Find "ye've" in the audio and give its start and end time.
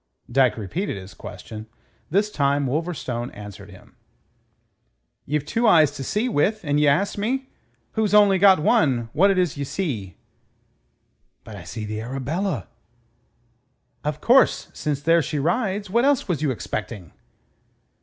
5.27-5.45